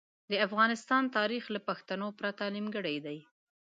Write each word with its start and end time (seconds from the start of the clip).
د 0.31 0.33
افغانستان 0.47 1.03
تاریخ 1.17 1.43
له 1.55 1.59
پښتنو 1.67 2.07
پرته 2.19 2.43
نیمګړی 2.55 2.97
دی. 3.05 3.17